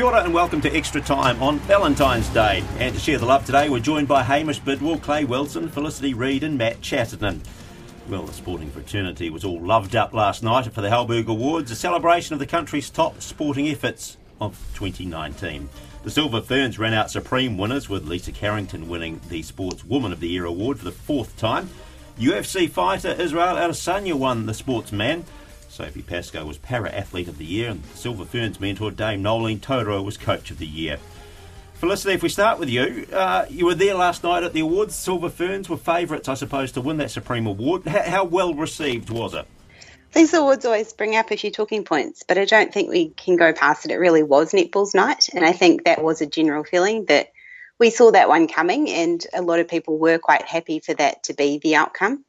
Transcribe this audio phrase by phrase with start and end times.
[0.00, 2.64] Kia ora and welcome to Extra Time on Valentine's Day.
[2.78, 6.42] And to share the love today, we're joined by Hamish Bidwell, Clay Wilson, Felicity Reid,
[6.42, 7.42] and Matt Chatterton.
[8.08, 11.76] Well, the sporting fraternity was all loved up last night for the Halberg Awards, a
[11.76, 15.68] celebration of the country's top sporting efforts of 2019.
[16.02, 20.28] The Silver Ferns ran out supreme winners, with Lisa Carrington winning the Sportswoman of the
[20.28, 21.68] Year award for the fourth time.
[22.18, 25.26] UFC fighter Israel Adesanya won the Sportsman.
[25.80, 30.04] Sophie Pascoe was Para Athlete of the Year, and Silver Ferns mentor Dame Noeline Taurua
[30.04, 30.98] was Coach of the Year.
[31.72, 34.94] Felicity, if we start with you, uh, you were there last night at the awards.
[34.94, 37.86] Silver Ferns were favourites, I suppose, to win that Supreme Award.
[37.86, 39.46] How, how well received was it?
[40.12, 43.36] These awards always bring up a few talking points, but I don't think we can
[43.36, 43.90] go past it.
[43.90, 47.28] It really was netball's night, and I think that was a general feeling that
[47.78, 51.22] we saw that one coming, and a lot of people were quite happy for that
[51.22, 52.22] to be the outcome.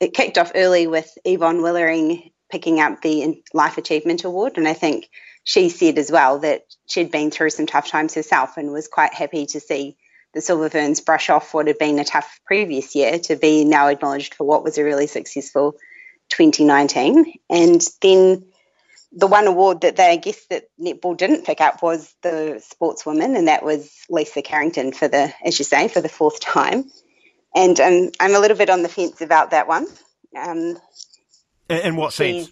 [0.00, 4.74] It kicked off early with Yvonne Willering picking up the Life Achievement Award, and I
[4.74, 5.08] think
[5.44, 9.14] she said as well that she'd been through some tough times herself and was quite
[9.14, 9.96] happy to see
[10.34, 13.88] the Silver Ferns brush off what had been a tough previous year to be now
[13.88, 15.72] acknowledged for what was a really successful
[16.28, 17.34] 2019.
[17.48, 18.44] And then
[19.12, 23.36] the one award that they, I guess, that netball didn't pick up was the sportswoman,
[23.36, 26.84] and that was Lisa Carrington for the, as you say, for the fourth time.
[27.54, 29.86] And um, I'm a little bit on the fence about that one.
[30.36, 30.76] Um,
[31.68, 32.50] in, what sense?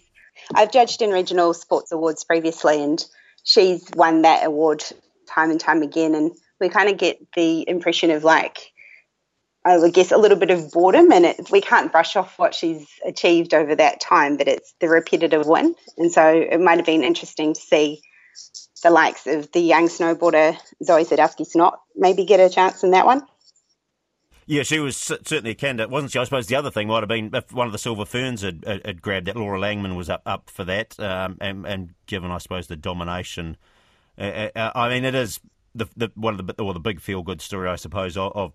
[0.53, 3.03] I've judged in regional sports awards previously, and
[3.43, 4.83] she's won that award
[5.27, 6.15] time and time again.
[6.15, 8.71] And we kind of get the impression of like
[9.67, 12.55] I would guess, a little bit of boredom, and it, we can't brush off what
[12.55, 15.75] she's achieved over that time, but it's the repetitive win.
[15.97, 18.01] And so it might have been interesting to see
[18.81, 23.23] the likes of the young snowboarder Zoi Sadowski-Synnott maybe get a chance in that one.
[24.49, 26.19] Yeah, she was certainly a candidate, wasn't she?
[26.19, 28.63] I suppose the other thing might have been if one of the Silver Ferns had,
[28.65, 29.35] had grabbed that.
[29.35, 33.57] Laura Langman was up, up for that, um, and, and, given, I suppose, the domination.
[34.17, 35.41] Uh, uh, I mean, it is
[35.75, 38.53] the, the one of the or the big feel good story, I suppose, of, of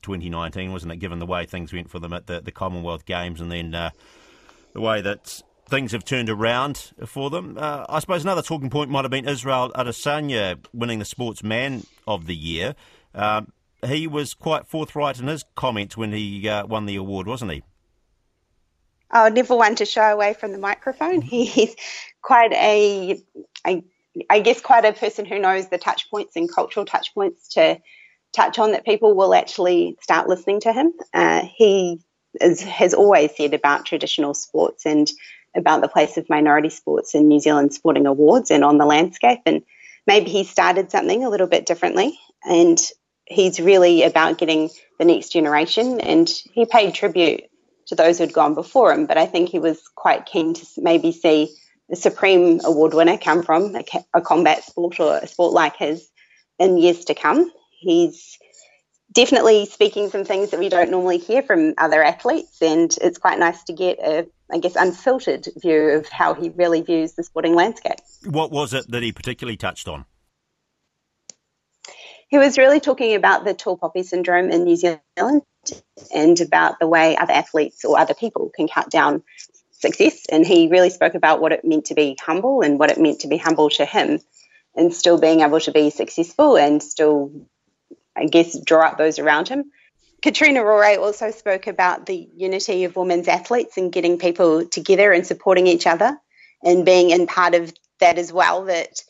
[0.00, 0.96] 2019, wasn't it?
[0.96, 3.90] Given the way things went for them at the, the Commonwealth Games, and then uh,
[4.72, 7.58] the way that things have turned around for them.
[7.58, 12.26] Uh, I suppose another talking point might have been Israel Adesanya winning the Sportsman of
[12.26, 12.74] the Year.
[13.14, 13.52] Um,
[13.86, 17.62] he was quite forthright in his comments when he uh, won the award, wasn't he?
[19.12, 21.20] Oh, never one to shy away from the microphone.
[21.22, 21.76] He's
[22.20, 23.22] quite a,
[23.66, 23.84] a,
[24.28, 27.78] I guess, quite a person who knows the touch points and cultural touch points to
[28.32, 30.92] touch on that people will actually start listening to him.
[31.12, 32.00] Uh, he
[32.40, 35.10] is, has always said about traditional sports and
[35.54, 39.40] about the place of minority sports in New Zealand sporting awards and on the landscape.
[39.46, 39.62] And
[40.06, 42.18] maybe he started something a little bit differently.
[42.42, 42.80] And
[43.26, 46.00] he's really about getting the next generation.
[46.00, 47.44] And he paid tribute
[47.86, 49.06] to those who'd gone before him.
[49.06, 51.54] But I think he was quite keen to maybe see
[51.90, 53.84] a Supreme Award winner come from a,
[54.14, 56.08] a combat sport or a sport like his
[56.58, 57.50] in years to come.
[57.78, 58.38] He's
[59.12, 63.38] definitely speaking some things that we don't normally hear from other athletes, and it's quite
[63.38, 67.54] nice to get a, I guess, unfiltered view of how he really views the sporting
[67.54, 67.98] landscape.
[68.24, 70.04] What was it that he particularly touched on?
[72.28, 75.42] He was really talking about the tall poppy syndrome in New Zealand
[76.14, 79.22] and about the way other athletes or other people can cut down
[79.70, 80.26] success.
[80.30, 83.20] And he really spoke about what it meant to be humble and what it meant
[83.20, 84.20] to be humble to him
[84.76, 87.30] and still being able to be successful and still
[88.16, 89.70] I guess, draw up those around him.
[90.22, 95.26] Katrina Rore also spoke about the unity of women's athletes and getting people together and
[95.26, 96.16] supporting each other
[96.62, 99.02] and being in part of that as well, that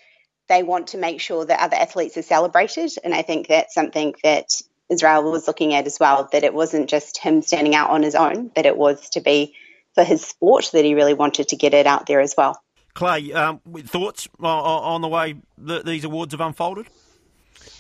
[0.49, 2.93] they want to make sure that other athletes are celebrated.
[3.03, 4.49] And I think that's something that
[4.91, 8.15] Israel was looking at as well, that it wasn't just him standing out on his
[8.15, 9.55] own, but it was to be
[9.95, 12.61] for his sport that he really wanted to get it out there as well.
[12.95, 16.87] Clay, um, thoughts on the way that these awards have unfolded?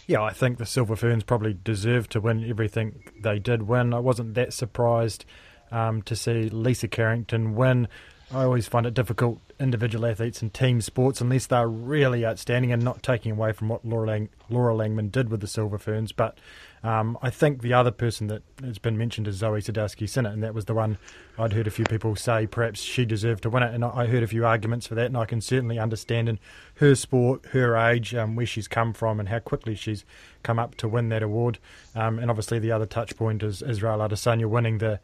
[0.06, 3.94] Yeah, I think the Silver Ferns probably deserved to win everything they did win.
[3.94, 5.24] I wasn't that surprised
[5.70, 7.88] um, to see Lisa Carrington win.
[8.32, 12.82] I always find it difficult, individual athletes and team sports, unless they're really outstanding and
[12.82, 16.10] not taking away from what Laura, Lang- Laura Langman did with the Silver Ferns.
[16.10, 16.38] But
[16.82, 20.42] um, I think the other person that has been mentioned is Zoi Sadowski Synnott, and
[20.42, 20.98] that was the one
[21.38, 23.74] I'd heard a few people say perhaps she deserved to win it.
[23.74, 26.38] And I heard a few arguments for that, and I can certainly understand in
[26.76, 30.04] her sport, her age, um, where she's come from, and how quickly she's
[30.42, 31.58] come up to win that award.
[31.94, 35.00] Um, and obviously, the other touch point is Israel Adesanya winning the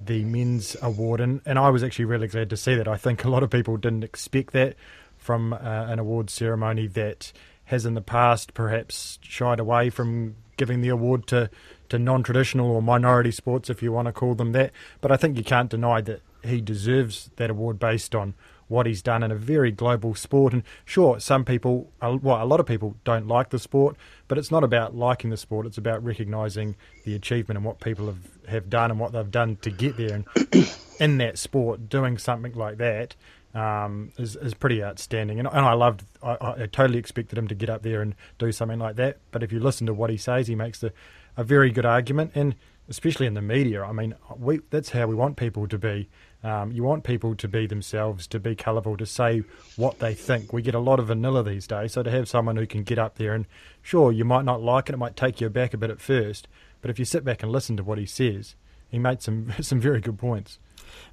[0.00, 2.88] the men's award, and, and I was actually really glad to see that.
[2.88, 4.76] I think a lot of people didn't expect that
[5.16, 7.32] from uh, an award ceremony that
[7.66, 11.50] has in the past perhaps shied away from giving the award to,
[11.88, 14.70] to non traditional or minority sports, if you want to call them that.
[15.00, 18.34] But I think you can't deny that he deserves that award based on
[18.74, 20.52] what he's done in a very global sport.
[20.52, 23.96] And sure, some people, well, a lot of people don't like the sport,
[24.28, 25.66] but it's not about liking the sport.
[25.66, 29.56] It's about recognising the achievement and what people have, have done and what they've done
[29.62, 30.14] to get there.
[30.14, 30.68] And
[31.00, 33.14] in that sport, doing something like that
[33.54, 35.38] um, is, is pretty outstanding.
[35.38, 38.50] And, and I loved, I, I, totally expected him to get up there and do
[38.50, 39.18] something like that.
[39.30, 40.92] But if you listen to what he says, he makes a,
[41.36, 42.32] a very good argument.
[42.34, 42.56] And
[42.88, 46.08] especially in the media, I mean, we, that's how we want people to be.
[46.44, 49.42] Um, you want people to be themselves, to be colourful, to say
[49.76, 50.52] what they think.
[50.52, 52.98] We get a lot of vanilla these days, so to have someone who can get
[52.98, 53.46] up there and,
[53.80, 56.46] sure, you might not like it, it might take you back a bit at first,
[56.82, 58.56] but if you sit back and listen to what he says,
[58.90, 60.58] he made some some very good points.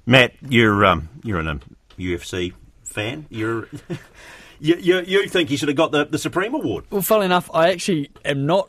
[0.04, 1.60] Matt, you're um, you're a
[1.98, 2.52] UFC
[2.84, 3.24] fan.
[3.30, 3.68] You're
[4.60, 6.84] you, you, you think he should have got the, the Supreme Award?
[6.90, 8.68] Well, funnily enough, I actually am not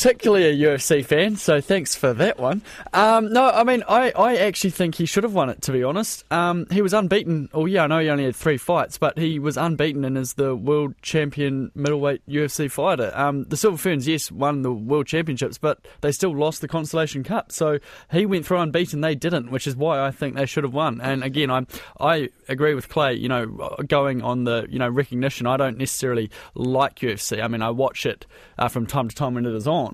[0.00, 2.62] particularly a UFC fan, so thanks for that one.
[2.94, 5.84] Um, no, I mean, I, I actually think he should have won it, to be
[5.84, 6.24] honest.
[6.32, 7.50] Um, he was unbeaten.
[7.52, 10.34] Oh, yeah, I know he only had three fights, but he was unbeaten and is
[10.34, 13.12] the world champion middleweight UFC fighter.
[13.14, 17.22] Um, the Silver Ferns, yes, won the world championships, but they still lost the Constellation
[17.22, 17.52] Cup.
[17.52, 17.78] So
[18.10, 21.02] he went through unbeaten, they didn't, which is why I think they should have won.
[21.02, 21.66] And again, I
[22.00, 23.46] I agree with Clay, you know,
[23.86, 27.42] going on the, you know, recognition I don't necessarily like UFC.
[27.42, 28.24] I mean, I watch it
[28.58, 29.89] uh, from time to time when it is on.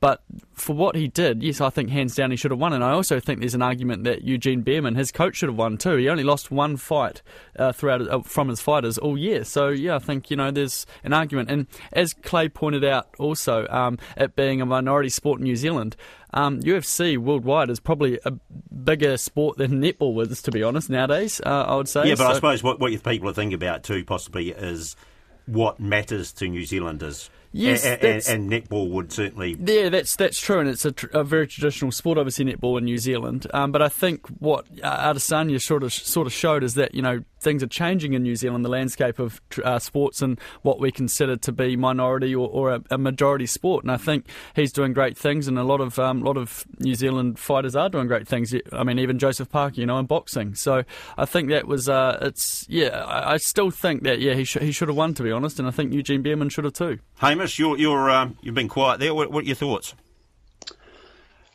[0.00, 0.22] But
[0.54, 2.72] for what he did, yes, I think hands down he should have won.
[2.72, 5.76] And I also think there's an argument that Eugene Bareman, his coach, should have won
[5.76, 5.96] too.
[5.96, 7.20] He only lost one fight
[7.58, 9.44] uh, throughout uh, from his fighters all year.
[9.44, 11.50] So yeah, I think you know there's an argument.
[11.50, 15.96] And as Clay pointed out, also um, it being a minority sport in New Zealand,
[16.32, 18.30] um, UFC worldwide is probably a
[18.72, 21.42] bigger sport than netball is, to be honest nowadays.
[21.44, 22.08] Uh, I would say.
[22.08, 24.96] Yeah, but so, I suppose what what people are thinking about too possibly is
[25.44, 29.56] what matters to New Zealanders Yes, and, and, and, netball would certainly.
[29.58, 32.84] Yeah, that's that's true, and it's a, tr- a very traditional sport, obviously netball in
[32.84, 33.48] New Zealand.
[33.52, 37.02] Um, but I think what uh, Adesanya sort of sort of showed is that you
[37.02, 40.92] know things are changing in New Zealand, the landscape of uh, sports and what we
[40.92, 43.82] consider to be minority or, or a, a, majority sport.
[43.82, 46.94] And I think he's doing great things, and a lot of um, lot of New
[46.94, 48.54] Zealand fighters are doing great things.
[48.72, 50.54] I mean, even Joseph Parker, you know, in boxing.
[50.54, 50.84] So
[51.16, 53.04] I think that was uh, it's yeah.
[53.04, 55.58] I, I, still think that yeah he sh- he should have won to be honest,
[55.58, 56.98] and I think Eugene Bareman should have too.
[57.16, 59.14] Hamish, you're you're um, you've been quiet there.
[59.14, 59.94] What, what are your thoughts?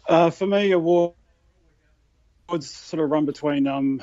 [0.08, 1.16] Uh, for me, awards
[2.62, 4.02] sort of run between um,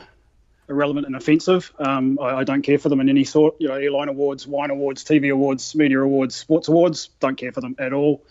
[0.69, 1.73] irrelevant and offensive.
[1.79, 3.57] Um, I, I, don't care for them in any sort.
[3.59, 7.11] You know, airline awards, wine awards, TV awards, media awards, sports awards.
[7.21, 8.25] Don't care for them at all.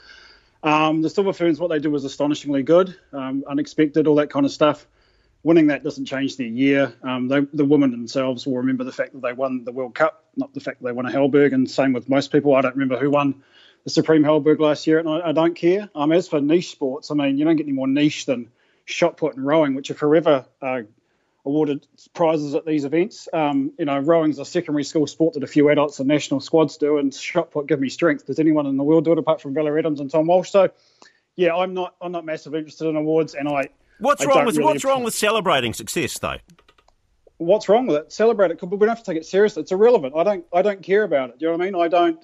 [0.63, 4.45] Um, the Silver Ferns, what they do was astonishingly good, um, unexpected, all that kind
[4.45, 4.86] of stuff.
[5.44, 6.94] Winning that doesn't change their year.
[7.01, 10.24] Um, they, the women themselves will remember the fact that they won the World Cup,
[10.36, 11.54] not the fact that they won a Halberg.
[11.54, 12.56] And same with most people.
[12.56, 13.44] I don't remember who won
[13.83, 15.90] the Supreme Halberg last year, and I, I don't care.
[15.95, 18.52] Um, as for niche sports, I mean, you don't get any more niche than
[18.85, 20.81] shot put and rowing, which are forever uh,
[21.45, 23.28] awarded prizes at these events.
[23.33, 26.78] Um, you know, rowing's a secondary school sport that a few adults and national squads
[26.78, 28.26] do, and shot put give me strength.
[28.26, 30.52] Does anyone in the world do it apart from Valerie Adams and Tom Walsh?
[30.52, 30.69] So,
[31.36, 33.69] yeah, I'm not I'm not massively interested in awards, and I.
[34.00, 36.38] What's I wrong with really What's wrong with celebrating success, though?
[37.38, 38.12] What's wrong with it?
[38.12, 39.62] Celebrate it, but we don't have to take it seriously.
[39.62, 40.14] It's irrelevant.
[40.16, 41.40] I don't I don't care about it.
[41.40, 41.81] Do you know what I mean?
[41.81, 42.19] I don't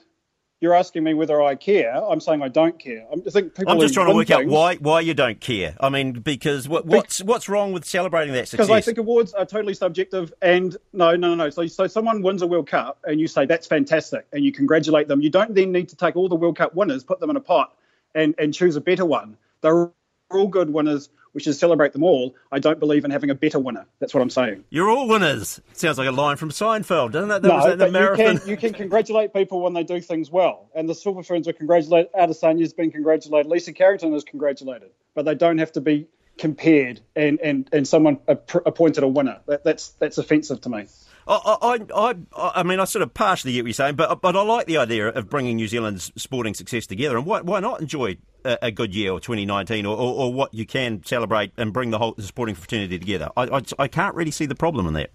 [0.60, 1.94] you're asking me whether I care.
[1.94, 3.06] I'm saying I don't care.
[3.12, 3.72] I think people.
[3.72, 5.76] I'm just trying to work things, out why why you don't care.
[5.80, 8.68] I mean, because what, what's what's wrong with celebrating that success?
[8.68, 10.34] Because I think awards are totally subjective.
[10.42, 11.50] And no, no, no, no.
[11.52, 15.08] So, so someone wins a World Cup, and you say that's fantastic, and you congratulate
[15.08, 15.22] them.
[15.22, 17.42] You don't then need to take all the World Cup winners, put them in a
[17.42, 17.76] pot,
[18.16, 19.38] and and choose a better one.
[19.62, 19.92] They're
[20.31, 23.60] all good winners which is celebrate them all, I don't believe in having a better
[23.60, 23.86] winner.
[24.00, 24.63] That's what I'm saying.
[24.72, 25.62] You're all winners.
[25.74, 27.43] Sounds like a line from Seinfeld, doesn't it?
[27.43, 28.34] That no, was the marathon.
[28.34, 30.72] You can, you can congratulate people when they do things well.
[30.74, 32.12] And the Silver Ferns are congratulated.
[32.13, 33.51] Adesanya's been congratulated.
[33.51, 34.89] Lisa Carrington is congratulated.
[35.13, 36.07] But they don't have to be
[36.38, 39.39] compared and, and, and someone appointed a winner.
[39.48, 40.88] That, that's, that's offensive to me.
[41.27, 44.36] I, I, I, I mean, I sort of partially get what you're saying, but but
[44.36, 47.17] I like the idea of bringing New Zealand's sporting success together.
[47.17, 50.53] And why, why not enjoy a, a good year or 2019 or, or, or, what
[50.53, 53.29] you can celebrate and bring the whole the sporting fraternity together?
[53.36, 55.12] I, I, I can't really see the problem in that.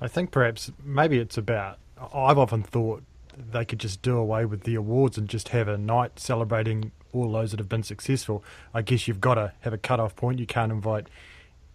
[0.00, 1.78] I think perhaps maybe it's about.
[2.12, 3.02] I've often thought
[3.36, 7.32] they could just do away with the awards and just have a night celebrating all
[7.32, 8.44] those that have been successful.
[8.74, 10.38] I guess you've got to have a cut-off point.
[10.38, 11.08] You can't invite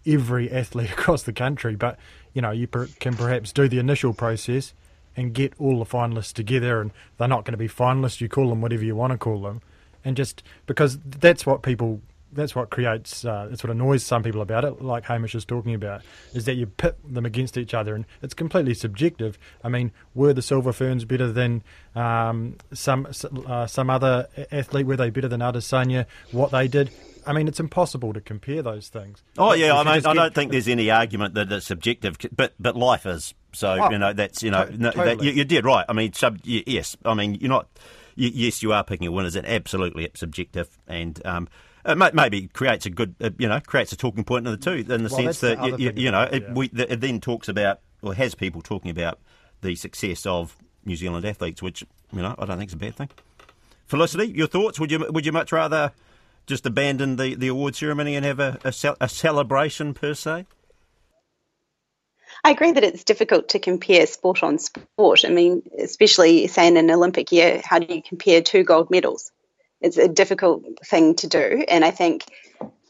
[0.05, 1.97] every athlete across the country, but
[2.33, 4.73] you know you per- can perhaps do the initial process
[5.15, 8.21] and get all the finalists together, and they're not going to be finalists.
[8.21, 9.61] You call them whatever you want to call them,
[10.05, 14.41] and just because that's what people that's what creates uh, that's what annoys some people
[14.41, 16.01] about it like hamish is talking about
[16.33, 20.33] is that you pit them against each other and it's completely subjective i mean were
[20.33, 21.63] the silver ferns better than
[21.95, 23.07] um, some
[23.47, 26.89] uh, some other athlete were they better than adesanya what they did
[27.25, 29.23] I mean, it's impossible to compare those things.
[29.37, 32.53] Oh yeah, I mean, I get, don't think there's any argument that it's subjective, but
[32.59, 33.33] but life is.
[33.53, 35.15] So oh, you know, that's you know, to- no, totally.
[35.15, 35.85] that, you, you, did right.
[35.87, 37.67] I mean, sub, yes, I mean, you're not.
[38.15, 39.27] You, yes, you are picking a winner.
[39.27, 41.47] It's absolutely subjective, and um,
[41.85, 44.91] uh, maybe creates a good, uh, you know, creates a talking point in the two,
[44.91, 46.53] in the well, sense that you, you, you, know, it, yeah.
[46.53, 49.19] we, it then talks about or has people talking about
[49.61, 51.83] the success of New Zealand athletes, which
[52.13, 53.09] you know I don't think is a bad thing.
[53.85, 54.79] Felicity, your thoughts?
[54.79, 55.91] Would you would you much rather
[56.47, 60.45] just abandon the, the award ceremony and have a, a, a celebration per se?
[62.43, 65.25] I agree that it's difficult to compare sport on sport.
[65.25, 69.31] I mean, especially say in an Olympic year, how do you compare two gold medals?
[69.81, 71.65] It's a difficult thing to do.
[71.67, 72.25] And I think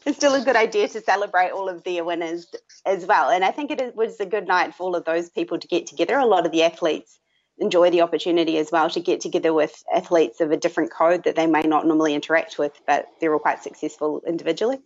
[0.04, 3.30] it's still a good idea to celebrate all of their winners as well.
[3.30, 5.86] And I think it was a good night for all of those people to get
[5.86, 6.18] together.
[6.18, 7.18] A lot of the athletes
[7.58, 11.36] enjoy the opportunity as well to get together with athletes of a different code that
[11.36, 14.78] they may not normally interact with, but they're all quite successful individually.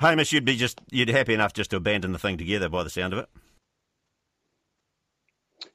[0.00, 2.90] Hamish, you'd be just you'd happy enough just to abandon the thing together by the
[2.90, 3.28] sound of it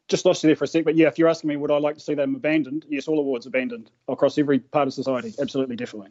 [0.10, 1.78] just lost you there for a sec, but yeah, if you're asking me, would I
[1.78, 2.86] like to see them abandoned?
[2.90, 5.34] Yes, all awards abandoned across every part of society.
[5.40, 6.10] Absolutely, definitely.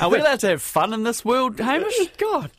[0.00, 1.94] Are we allowed to have fun in this world, Hamish?
[2.18, 2.50] God.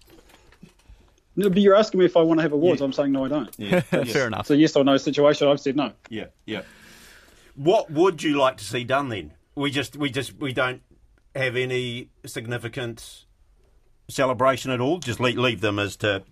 [1.35, 2.81] No, but you're asking me if I want to have awards.
[2.81, 2.85] Yeah.
[2.85, 3.49] I'm saying no, I don't.
[3.57, 4.47] Yeah, fair enough.
[4.47, 5.47] So yes or no situation.
[5.47, 5.93] I've said no.
[6.09, 6.63] Yeah, yeah.
[7.55, 9.31] What would you like to see done then?
[9.55, 10.81] We just, we just, we don't
[11.35, 13.25] have any significant
[14.09, 14.99] celebration at all.
[14.99, 16.23] Just leave, leave them as to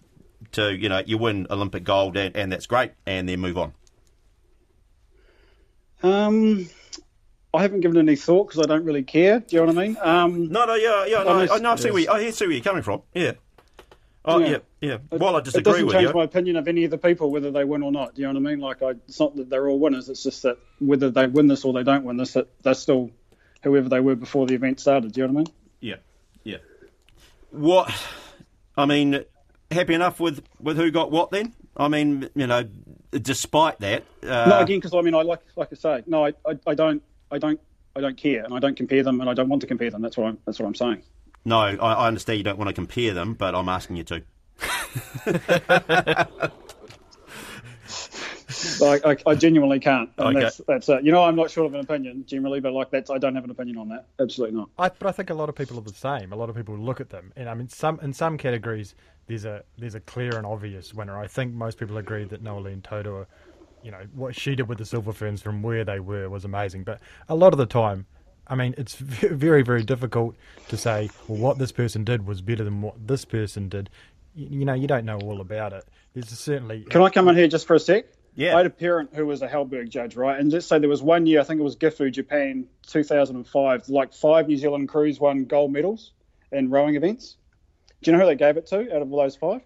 [0.53, 3.73] to you know you win Olympic gold and, and that's great, and then move on?
[6.01, 6.69] Um,
[7.53, 9.39] I haven't given any thought because I don't really care.
[9.39, 9.97] Do you know what I mean?
[10.01, 12.53] Um, no, no, yeah, yeah, no, I, know, I see where you, I see where
[12.53, 13.01] you're coming from.
[13.13, 13.33] Yeah.
[14.25, 14.97] Oh yeah, yeah.
[15.11, 15.17] yeah.
[15.17, 17.51] Well, I disagree it doesn't with change my opinion of any of the people whether
[17.51, 18.15] they win or not.
[18.15, 18.59] Do you know what I mean?
[18.59, 20.09] Like, I, it's not that they're all winners.
[20.09, 23.09] It's just that whether they win this or they don't win this, that they're still
[23.63, 25.13] whoever they were before the event started.
[25.13, 25.53] Do you know what I mean?
[25.79, 25.95] Yeah,
[26.43, 26.57] yeah.
[27.51, 27.91] What?
[28.77, 29.23] I mean,
[29.71, 31.53] happy enough with, with who got what then?
[31.77, 32.67] I mean, you know,
[33.11, 34.03] despite that.
[34.23, 34.45] Uh...
[34.49, 37.01] No, again, because I mean, I like like I say, no, I, I, I, don't,
[37.31, 37.59] I don't,
[37.95, 40.01] I don't care, and I don't compare them, and I don't want to compare them.
[40.01, 41.03] That's what I'm, that's what I'm saying.
[41.45, 44.23] No, I, I understand you don't want to compare them, but I'm asking you to.
[48.81, 50.09] like, I, I, genuinely can't.
[50.17, 50.43] And okay.
[50.43, 51.03] That's, that's it.
[51.03, 53.45] You know, I'm not sure of an opinion generally, but like that's I don't have
[53.45, 54.07] an opinion on that.
[54.19, 54.69] Absolutely not.
[54.77, 56.33] I, but I think a lot of people are the same.
[56.33, 58.95] A lot of people look at them, and I mean, some in some categories,
[59.29, 61.17] there's a there's a clear and obvious winner.
[61.17, 63.27] I think most people agree that Noeline Taurua,
[63.83, 66.83] you know, what she did with the Silver Ferns from where they were was amazing.
[66.83, 68.07] But a lot of the time,
[68.47, 70.35] I mean, it's very very difficult
[70.67, 73.89] to say well what this person did was better than what this person did.
[74.33, 75.85] You, you know, you don't know all about it.
[76.13, 76.81] There's certainly.
[76.89, 78.05] Can I come in here just for a sec?
[78.35, 78.55] Yeah.
[78.55, 80.39] I had a parent who was a Halberg judge, right?
[80.39, 84.13] And let's say there was one year, I think it was Gifu, Japan, 2005, like
[84.13, 86.13] five New Zealand crews won gold medals
[86.51, 87.35] in rowing events.
[88.01, 89.61] Do you know who they gave it to out of all those five?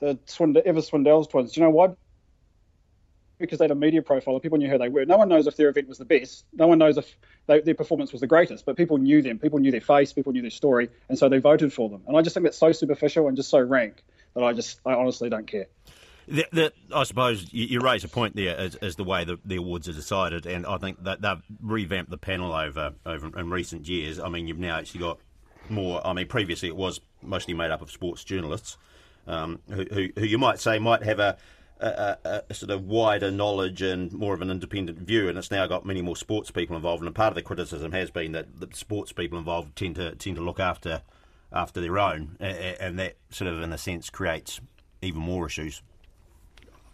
[0.00, 0.18] The
[0.66, 1.52] Evers-Swindell twins.
[1.52, 1.94] Do you know why?
[3.38, 4.40] Because they had a media profile.
[4.40, 5.04] People knew who they were.
[5.04, 6.44] No one knows if their event was the best.
[6.52, 8.64] No one knows if they, their performance was the greatest.
[8.64, 9.38] But people knew them.
[9.38, 10.12] People knew their face.
[10.12, 12.02] People knew their story, and so they voted for them.
[12.06, 14.02] And I just think that's so superficial and just so rank
[14.34, 15.66] that I just, I honestly don't care.
[16.28, 19.38] The, the, I suppose you, you, raise a point there as, as the way the,
[19.44, 23.48] the, awards are decided, and I think that they've revamped the panel over over in
[23.48, 24.18] recent years.
[24.18, 25.20] I mean, you've now actually got
[25.68, 26.04] more.
[26.04, 28.76] I mean, previously it was mostly made up of sports journalists
[29.26, 31.36] um, who, who, who, you might say might have a,
[31.80, 35.66] a, a, sort of wider knowledge and more of an independent view, and it's now
[35.66, 37.02] got many more sports people involved.
[37.02, 40.36] And part of the criticism has been that the sports people involved tend to tend
[40.36, 41.02] to look after
[41.52, 44.60] after their own, and that sort of, in a sense, creates
[45.02, 45.82] even more issues.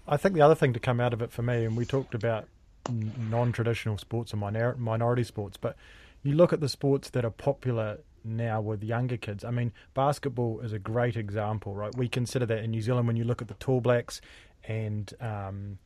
[0.07, 2.15] I think the other thing to come out of it for me, and we talked
[2.15, 2.49] about
[2.91, 5.77] non-traditional sports and minor- minority sports, but
[6.23, 9.45] you look at the sports that are popular now with younger kids.
[9.45, 11.95] I mean, basketball is a great example, right?
[11.97, 14.21] We consider that in New Zealand when you look at the Tall Blacks
[14.65, 15.79] and um,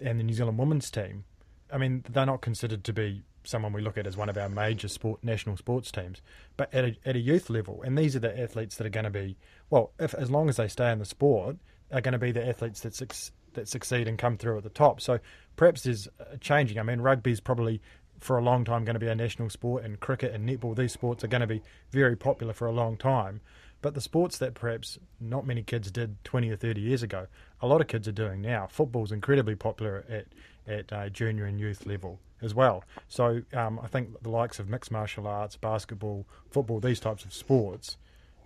[0.00, 1.24] and the New Zealand women's team.
[1.72, 4.48] I mean, they're not considered to be someone we look at as one of our
[4.48, 6.22] major sport national sports teams,
[6.56, 9.04] but at a, at a youth level, and these are the athletes that are going
[9.04, 9.36] to be
[9.70, 11.56] well, if as long as they stay in the sport,
[11.90, 15.00] are going to be the athletes that that succeed and come through at the top.
[15.00, 15.18] So
[15.56, 16.08] perhaps there's
[16.40, 16.78] changing.
[16.78, 17.80] I mean, rugby's probably
[18.22, 20.92] for a long time going to be a national sport, and cricket and netball, these
[20.92, 23.40] sports are going to be very popular for a long time.
[23.80, 27.26] But the sports that perhaps not many kids did 20 or 30 years ago,
[27.60, 28.68] a lot of kids are doing now.
[28.68, 30.26] Football's incredibly popular at,
[30.72, 32.84] at uh, junior and youth level as well.
[33.08, 37.34] So um, I think the likes of mixed martial arts, basketball, football, these types of
[37.34, 37.96] sports,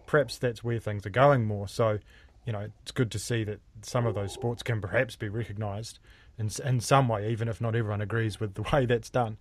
[0.06, 1.68] perhaps that's where things are going more.
[1.68, 1.99] So,
[2.47, 5.99] you know, it's good to see that some of those sports can perhaps be recognised
[6.38, 9.37] in, in some way, even if not everyone agrees with the way that's done.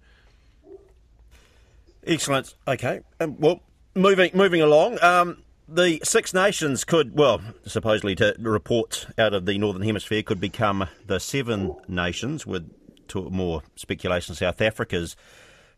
[2.05, 2.55] Excellent.
[2.67, 3.01] Okay.
[3.19, 3.61] Um, well,
[3.95, 5.01] moving moving along.
[5.01, 10.39] Um, the Six Nations could, well, supposedly to reports out of the Northern Hemisphere could
[10.39, 12.71] become the Seven Nations, with
[13.15, 15.15] more speculation South Africa's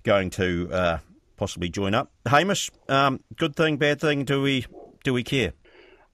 [0.03, 0.98] going to uh,
[1.38, 2.12] possibly join up.
[2.25, 4.25] Hamish, um, good thing, bad thing?
[4.25, 4.65] Do we
[5.03, 5.53] do we care?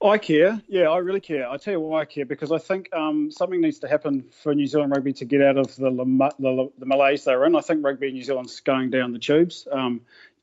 [0.02, 0.60] I care.
[0.68, 1.48] Yeah, I really care.
[1.48, 4.54] I tell you why I care because I think um, something needs to happen for
[4.54, 7.56] New Zealand rugby to get out of the, the, the malaise they're in.
[7.56, 9.66] I think rugby in New Zealand's going down the tubes.
[9.70, 10.02] Um,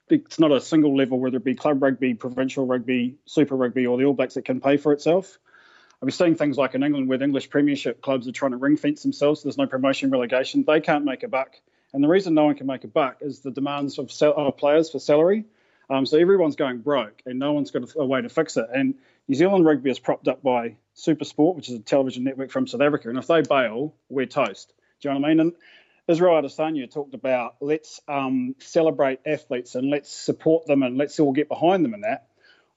[0.10, 3.98] it's not a single level, whether it be club rugby, provincial rugby, super rugby, or
[3.98, 5.38] the All Blacks that can pay for itself.
[6.02, 8.58] I've been seeing things like in England where the English Premiership clubs are trying to
[8.58, 9.42] ring fence themselves.
[9.42, 10.64] So there's no promotion relegation.
[10.66, 11.56] They can't make a buck.
[11.94, 14.90] And the reason no one can make a buck is the demands of, of players
[14.90, 15.46] for salary.
[15.90, 18.66] Um, so everyone's going broke and no one's got a, a, way to fix it.
[18.74, 18.96] And
[19.28, 22.82] New Zealand rugby is propped up by Supersport, which is a television network from South
[22.82, 23.10] Africa.
[23.10, 24.74] And if they bail, we're toast.
[25.00, 25.40] Do you know what I mean?
[25.40, 25.54] And
[26.08, 31.32] Israel Adesanya talked about let's um, celebrate athletes and let's support them and let's all
[31.32, 32.28] get behind them in that.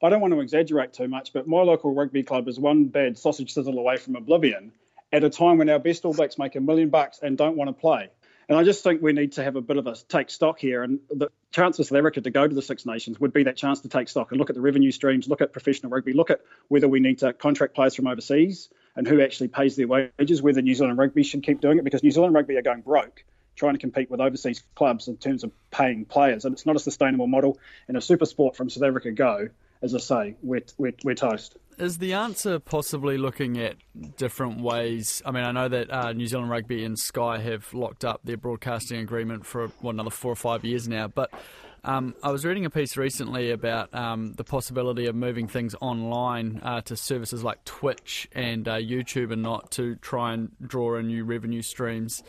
[0.03, 3.17] I don't want to exaggerate too much, but my local rugby club is one bad
[3.17, 4.73] sausage sizzle away from oblivion
[5.11, 7.69] at a time when our best All Blacks make a million bucks and don't want
[7.69, 8.11] to play.
[8.49, 10.83] And I just think we need to have a bit of a take stock here.
[10.83, 13.57] And the chance for South Africa to go to the Six Nations would be that
[13.57, 16.31] chance to take stock and look at the revenue streams, look at professional rugby, look
[16.31, 20.43] at whether we need to contract players from overseas and who actually pays their wages,
[20.43, 23.25] whether New Zealand rugby should keep doing it because New Zealand rugby are going broke
[23.57, 26.45] trying to compete with overseas clubs in terms of paying players.
[26.45, 27.59] And it's not a sustainable model.
[27.89, 29.49] And a SuperSport from South Africa go,
[29.83, 31.57] as I say, we're, we're, we're toast.
[31.77, 33.77] Is the answer possibly looking at
[34.17, 35.21] different ways?
[35.27, 38.37] I mean, I know that uh, New Zealand Rugby and Sky have locked up their
[38.37, 41.33] broadcasting agreement for what, another four or five years now, but
[41.83, 46.61] um, I was reading a piece recently about um, the possibility of moving things online
[46.63, 51.09] uh, to services like Twitch and uh, YouTube and not to try and draw in
[51.09, 52.23] new revenue streams.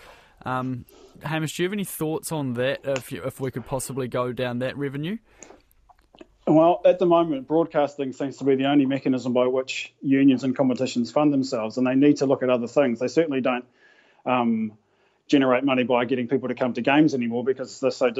[0.43, 0.85] Um,
[1.23, 2.81] Hamish, do you have any thoughts on that?
[2.83, 5.17] If, you, if we could possibly go down that revenue?
[6.47, 10.55] Well, at the moment, broadcasting seems to be the only mechanism by which unions and
[10.55, 12.99] competitions fund themselves, and they need to look at other things.
[12.99, 13.65] They certainly don't
[14.27, 14.73] um,
[15.27, 18.11] generate money by getting people to come to games anymore because they're so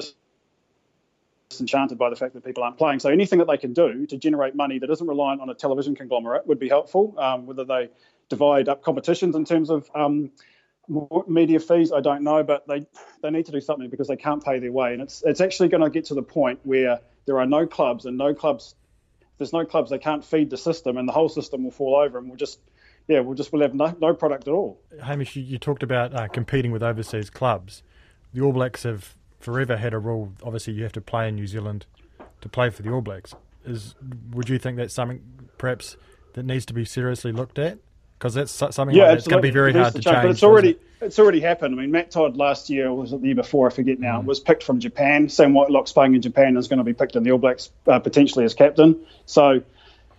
[1.50, 3.00] disenchanted by the fact that people aren't playing.
[3.00, 5.96] So anything that they can do to generate money that isn't reliant on a television
[5.96, 7.14] conglomerate would be helpful.
[7.20, 7.90] Um, whether they
[8.30, 10.32] divide up competitions in terms of um,
[11.28, 12.88] media fees, I don't know, but they
[13.22, 15.70] they need to do something because they can't pay their way, and it's it's actually
[15.70, 18.76] going to get to the point where there are no clubs and no clubs.
[19.22, 21.96] If there's no clubs, they can't feed the system, and the whole system will fall
[21.96, 22.60] over, and we'll just
[23.08, 24.80] yeah, we'll just we'll have no, no product at all.
[25.04, 27.84] Hamish, you, you talked about uh, competing with overseas clubs.
[28.34, 30.34] The All Blacks have forever had a rule.
[30.44, 31.86] Obviously, you have to play in New Zealand
[32.42, 33.34] to play for the All Blacks.
[33.66, 33.96] Is
[34.32, 35.22] would you think that's something
[35.58, 35.98] perhaps
[36.34, 37.80] that needs to be seriously looked at?
[38.26, 40.16] Because that's something yeah, like that's going to be very hard to change.
[40.16, 40.82] But it's already it?
[41.02, 41.76] it's already happened.
[41.76, 43.68] I mean, Matt Todd last year was it the year before?
[43.68, 44.22] I forget now.
[44.22, 44.26] Mm.
[44.26, 45.30] Was picked from Japan.
[45.30, 48.00] Sam Whitelock's playing in Japan is going to be picked in the All Blacks uh,
[48.00, 49.06] potentially as captain.
[49.26, 49.62] So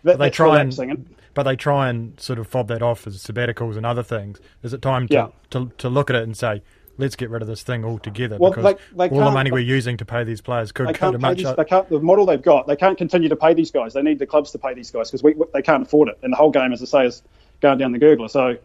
[0.04, 1.14] that, they try and.
[1.34, 4.40] But they try and sort of fob that off as sabbaticals and other things.
[4.62, 5.28] Is it time to, yeah.
[5.50, 6.62] to, to look at it and say,
[6.98, 9.96] let's get rid of this thing altogether well, because they all the money we're using
[9.98, 11.38] to pay these players could go to much.
[11.38, 13.92] These, they can't, the model they've got, they can't continue to pay these guys.
[13.92, 16.18] They need the clubs to pay these guys because they can't afford it.
[16.22, 17.22] And the whole game, as I say, is
[17.60, 18.30] going down the Googler.
[18.30, 18.58] So,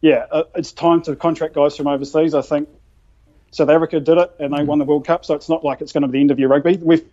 [0.00, 2.34] yeah, uh, it's time to contract guys from overseas.
[2.34, 2.68] I think
[3.50, 5.24] South Africa did it and they won the World Cup.
[5.24, 6.76] So it's not like it's going to be the end of your rugby.
[6.76, 7.04] We've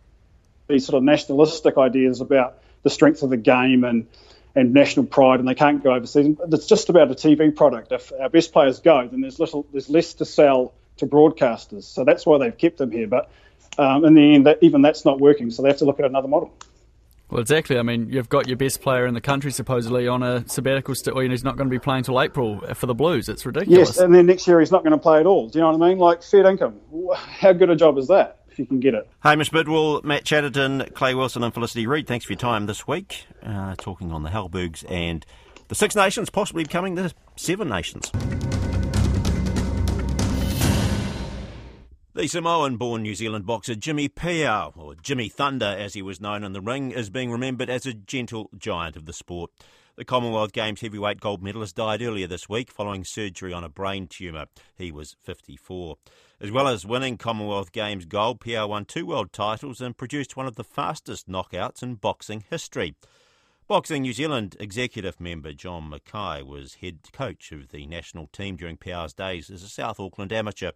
[0.68, 4.08] these sort of nationalistic ideas about the strength of the game and
[4.56, 6.36] and national pride, and they can't go overseas.
[6.52, 7.92] It's just about a TV product.
[7.92, 11.84] If our best players go, then there's little, there's less to sell to broadcasters.
[11.84, 13.06] So that's why they've kept them here.
[13.06, 13.30] But
[13.78, 15.52] um, in the end, that, even that's not working.
[15.52, 16.52] So they have to look at another model.
[17.30, 17.78] Well, exactly.
[17.78, 21.16] I mean, you've got your best player in the country supposedly on a sabbatical, st-
[21.16, 23.28] or he's not going to be playing till April for the Blues.
[23.28, 23.90] It's ridiculous.
[23.90, 25.50] Yes, and then next year he's not going to play at all.
[25.50, 25.98] Do you know what I mean?
[25.98, 26.80] Like fair income.
[27.16, 28.40] How good a job is that?
[28.50, 29.08] If you can get it.
[29.20, 32.08] Hamish Bidwell, Matt Chatterton, Clay Wilson, and Felicity Reid.
[32.08, 35.24] Thanks for your time this week, uh, talking on the Halbergs and
[35.68, 38.12] the Six Nations, possibly becoming the Seven Nations.
[42.18, 46.44] The Samoan born New Zealand boxer Jimmy Peau, or Jimmy Thunder as he was known
[46.44, 49.52] in the ring, is being remembered as a gentle giant of the sport.
[49.98, 54.08] The Commonwealth Games heavyweight gold medalist died earlier this week following surgery on a brain
[54.08, 54.48] tumour.
[54.76, 55.98] He was 54.
[56.42, 60.48] As well as winning Commonwealth Games gold, Peau won two world titles and produced one
[60.48, 62.96] of the fastest knockouts in boxing history.
[63.68, 68.76] Boxing New Zealand executive member John Mackay was head coach of the national team during
[68.76, 70.72] Peau's days as a South Auckland amateur.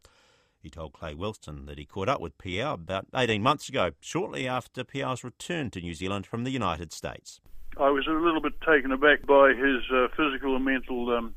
[0.62, 4.47] He told Clay Wilson that he caught up with Peau about 18 months ago, shortly
[4.47, 7.41] after Peau's return to New Zealand from the United States.
[7.78, 11.34] I was a little bit taken aback by his uh, physical and mental um,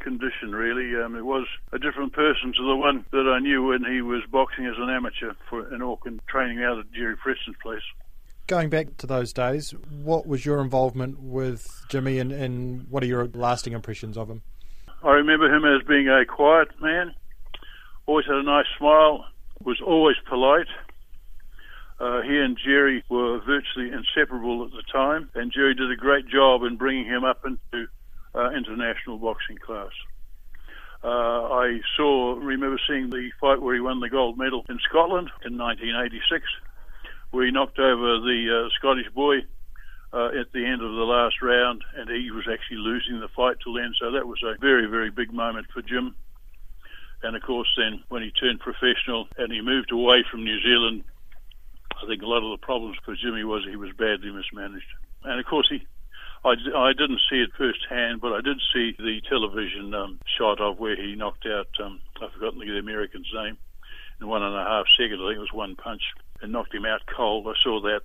[0.00, 1.00] condition, really.
[1.00, 4.22] Um, it was a different person to the one that I knew when he was
[4.30, 7.82] boxing as an amateur for, in Auckland, training out at Jerry Preston's place.
[8.46, 13.06] Going back to those days, what was your involvement with Jimmy and, and what are
[13.06, 14.42] your lasting impressions of him?
[15.02, 17.14] I remember him as being a quiet man,
[18.06, 19.26] always had a nice smile,
[19.62, 20.68] was always polite,
[21.98, 26.28] uh, he and Jerry were virtually inseparable at the time, and Jerry did a great
[26.28, 27.88] job in bringing him up into
[28.34, 29.92] uh, international boxing class.
[31.02, 35.30] Uh, I saw, remember seeing the fight where he won the gold medal in Scotland
[35.44, 36.44] in 1986,
[37.30, 39.36] where he knocked over the uh, Scottish boy
[40.12, 43.56] uh, at the end of the last round, and he was actually losing the fight
[43.62, 43.94] till then.
[43.98, 46.14] So that was a very, very big moment for Jim.
[47.22, 51.04] And of course, then when he turned professional and he moved away from New Zealand
[52.02, 54.86] I think a lot of the problems for Jimmy was he was badly mismanaged.
[55.24, 55.86] And of course, he,
[56.44, 60.78] I, I didn't see it firsthand, but I did see the television um, shot of
[60.78, 63.56] where he knocked out, um, I've forgotten the American's name,
[64.20, 65.20] in one and a half seconds.
[65.22, 66.02] I think it was one punch
[66.42, 67.46] and knocked him out cold.
[67.48, 68.02] I saw that.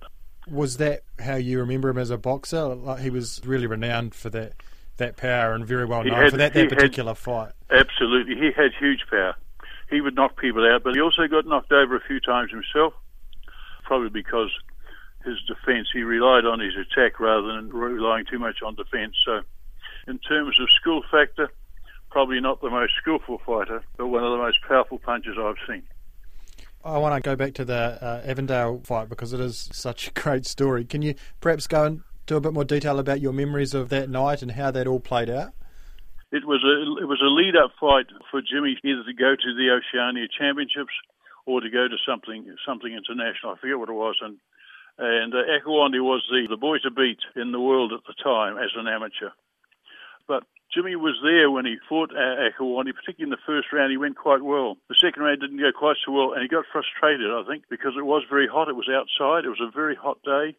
[0.50, 2.74] Was that how you remember him as a boxer?
[2.74, 4.54] Like he was really renowned for that
[4.96, 7.52] that power and very well known had, for that, that particular had, fight.
[7.70, 8.36] Absolutely.
[8.36, 9.34] He had huge power.
[9.90, 12.94] He would knock people out, but he also got knocked over a few times himself
[13.92, 14.50] probably because
[15.24, 19.14] his defence, he relied on his attack rather than relying too much on defence.
[19.24, 19.42] So,
[20.08, 21.50] in terms of skill factor,
[22.10, 25.82] probably not the most skillful fighter, but one of the most powerful punchers I've seen.
[26.84, 30.10] I want to go back to the uh, Avondale fight because it is such a
[30.20, 30.84] great story.
[30.84, 34.42] Can you perhaps go into a bit more detail about your memories of that night
[34.42, 35.52] and how that all played out?
[36.30, 39.50] It was a it was a lead up fight for Jimmy either to go to
[39.54, 40.94] the Oceania Championships
[41.44, 43.52] or to go to something something international.
[43.52, 44.38] I forget what it was, and
[44.96, 48.56] and uh, Akinwande was the the boy to beat in the world at the time
[48.56, 49.30] as an amateur.
[50.26, 53.90] But Jimmy was there when he fought uh, Akinwande, particularly in the first round.
[53.90, 54.78] He went quite well.
[54.88, 57.92] The second round didn't go quite so well, and he got frustrated, I think, because
[57.98, 58.70] it was very hot.
[58.70, 59.44] It was outside.
[59.44, 60.56] It was a very hot day.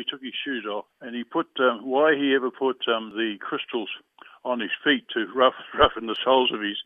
[0.00, 3.36] He took his shoes off, and he put um, why he ever put um, the
[3.38, 3.90] crystals
[4.44, 6.78] on his feet to rough, roughen the soles of his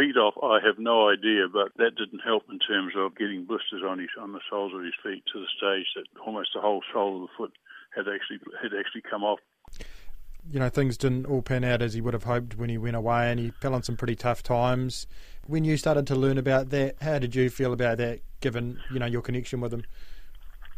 [0.00, 3.82] feet off, I have no idea, but that didn't help in terms of getting blisters
[3.86, 6.82] on his on the soles of his feet to the stage that almost the whole
[6.92, 7.52] sole of the foot
[7.94, 9.40] had actually had actually come off.
[10.50, 12.96] You know, things didn't all pan out as he would have hoped when he went
[12.96, 15.06] away, and he fell on some pretty tough times.
[15.46, 18.98] When you started to learn about that, how did you feel about that, given you
[18.98, 19.84] know your connection with him?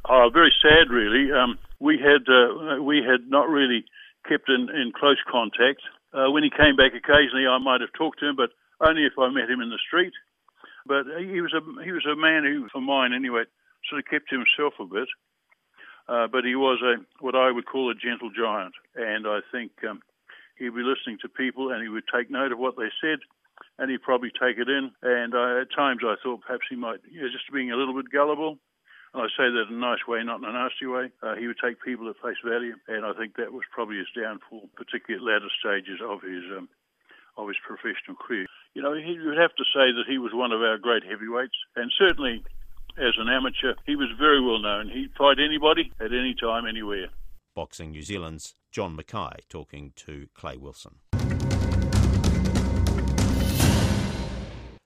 [0.08, 1.30] Oh, very sad, really.
[1.32, 3.84] Um, we had uh, we had not really
[4.28, 5.82] kept in, in close contact.
[6.12, 9.14] Uh, when he came back occasionally, I might have talked to him, but only if
[9.18, 10.12] I met him in the street.
[10.86, 13.44] But he was a he was a man who, for mine anyway,
[13.88, 15.08] sort of kept himself a bit.
[16.08, 19.70] Uh, but he was a what I would call a gentle giant, and I think
[19.88, 20.02] um,
[20.58, 23.20] he'd be listening to people and he would take note of what they said,
[23.78, 24.90] and he'd probably take it in.
[25.02, 27.94] And uh, at times I thought perhaps he might, you know, just being a little
[27.94, 28.58] bit gullible.
[29.14, 31.10] And I say that in a nice way, not in a nasty way.
[31.22, 34.08] Uh, he would take people at face value, and I think that was probably his
[34.16, 36.68] downfall, particularly at latter stages of his um,
[37.36, 38.46] of his professional career.
[38.74, 41.56] You know, you would have to say that he was one of our great heavyweights,
[41.76, 42.44] and certainly
[42.98, 44.88] as an amateur, he was very well known.
[44.88, 47.08] He'd fight anybody at any time, anywhere.
[47.54, 51.00] Boxing New Zealand's John Mackay talking to Clay Wilson.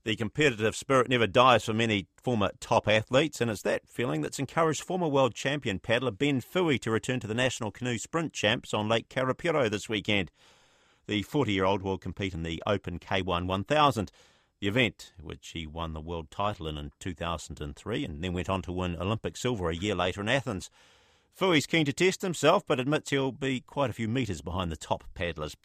[0.06, 4.38] The competitive spirit never dies for many former top athletes, and it's that feeling that's
[4.38, 8.72] encouraged former world champion paddler Ben Fouhy to return to the National Canoe Sprint Champs
[8.72, 10.30] on Lake Karapiro this weekend.
[11.08, 14.12] The 40 year old will compete in the Open K1 1000,
[14.60, 18.62] the event which he won the world title in in 2003 and then went on
[18.62, 20.70] to win Olympic silver a year later in Athens.
[21.36, 24.76] Fouhy's keen to test himself, but admits he'll be quite a few metres behind the
[24.76, 25.56] top paddlers.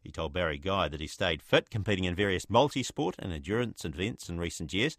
[0.00, 3.84] He told Barry Guy that he stayed fit, competing in various multi sport and endurance
[3.84, 4.96] events in recent years,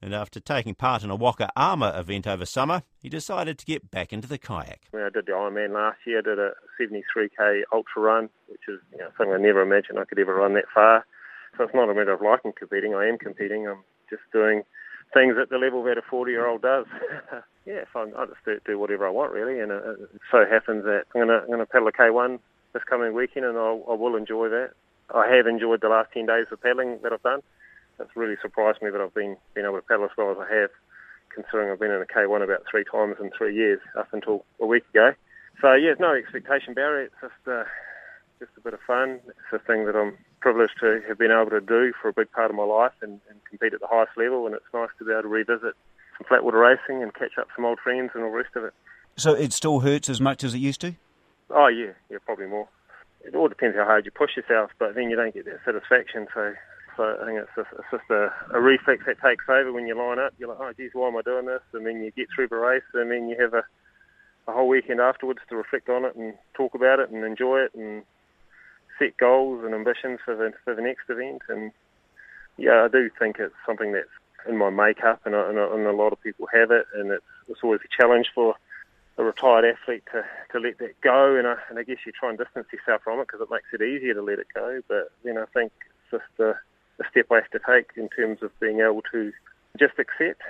[0.00, 3.90] and after taking part in a Waka Ama event over summer, he decided to get
[3.90, 4.82] back into the kayak.
[4.94, 9.08] I did the Ironman last year, did a 73k ultra run, which is you know,
[9.16, 11.04] something I never imagined I could ever run that far.
[11.56, 13.66] So it's not a matter of liking competing, I am competing.
[13.66, 14.62] I'm just doing
[15.12, 16.86] things at the level that a 40 year old does.
[17.66, 17.84] yeah.
[17.94, 19.82] I just do, do whatever I want really, and it,
[20.30, 22.38] so happens that I'm I'm gonna paddle a K1
[22.72, 24.72] this coming weekend, and I'll, I will enjoy that.
[25.14, 27.40] I have enjoyed the last ten days of paddling that I've done.
[27.98, 30.52] It's really surprised me that I've been been able to paddle as well as I
[30.54, 30.70] have,
[31.34, 34.66] considering I've been in a K1 about three times in three years up until a
[34.66, 35.12] week ago.
[35.60, 37.06] So yeah, no expectation, Barry.
[37.06, 37.64] It's just uh,
[38.38, 39.20] just a bit of fun.
[39.26, 42.30] It's a thing that I'm privileged to have been able to do for a big
[42.30, 44.46] part of my life and, and compete at the highest level.
[44.46, 45.74] And it's nice to be able to revisit
[46.16, 48.74] some flatwater racing and catch up some old friends and all the rest of it.
[49.16, 50.94] So it still hurts as much as it used to?
[51.50, 52.68] Oh yeah, yeah, probably more.
[53.24, 56.26] It all depends how hard you push yourself, but then you don't get that satisfaction.
[56.32, 56.54] So,
[56.96, 59.96] so I think it's just, it's just a, a reflex that takes over when you
[59.96, 60.34] line up.
[60.38, 61.62] You're like, oh geez, why am I doing this?
[61.72, 63.64] And then you get through the race, and then you have a,
[64.46, 67.74] a whole weekend afterwards to reflect on it and talk about it and enjoy it
[67.74, 68.02] and
[68.98, 71.42] set goals and ambitions for the for the next event.
[71.48, 71.72] And
[72.56, 74.08] yeah, I do think it's something that's
[74.48, 77.60] in my makeup, and, and, and a lot of people have it, and it's, it's
[77.62, 78.54] always a challenge for
[79.18, 81.36] a retired athlete to, to let that go.
[81.36, 83.66] And I, and I guess you try and distance yourself from it because it makes
[83.72, 84.80] it easier to let it go.
[84.88, 86.50] But then I think it's just a,
[87.02, 89.32] a step I have to take in terms of being able to
[89.78, 90.40] just accept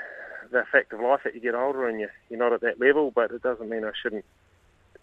[0.50, 3.11] the fact of life that you get older and you're, you're not at that level,
[3.11, 4.24] but it doesn't mean I shouldn't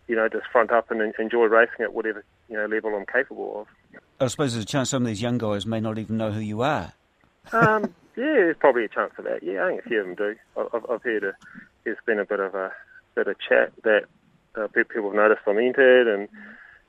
[0.08, 3.62] you know, just front up and enjoy racing at whatever you know level I'm capable
[3.62, 4.01] of.
[4.19, 6.39] I suppose there's a chance some of these young guys may not even know who
[6.39, 6.93] you are.
[7.51, 7.84] Um,
[8.15, 9.43] yeah, there's probably a chance of that.
[9.43, 10.36] Yeah, I think a few of them do.
[10.58, 11.34] I've, I've heard a,
[11.84, 12.71] there's been a bit of a
[13.15, 14.06] bit of chat that
[14.56, 16.30] uh, people have noticed I'm entered, and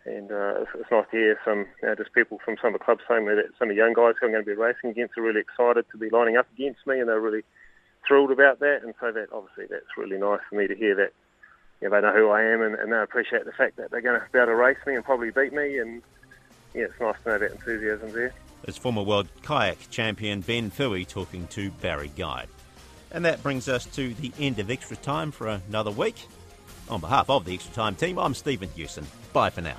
[0.04, 2.78] and uh, it's, it's nice to hear some you know, just people from some of
[2.78, 4.90] the clubs saying that some of the young guys who I'm going to be racing
[4.90, 7.42] against are really excited to be lining up against me, and they're really
[8.06, 8.80] thrilled about that.
[8.84, 11.12] And so that obviously that's really nice for me to hear that
[11.80, 14.00] you know, they know who I am and, and they appreciate the fact that they're
[14.00, 15.78] going to be able to race me and probably beat me.
[15.78, 16.02] And
[16.74, 18.32] yeah, it's nice to know that enthusiasm there.
[18.64, 22.46] It's former world kayak champion Ben Fouhy talking to Barry Guy.
[23.16, 26.16] And that brings us to the end of extra time for another week.
[26.90, 29.06] On behalf of the extra time team, I'm Stephen Hewson.
[29.32, 29.78] Bye for now.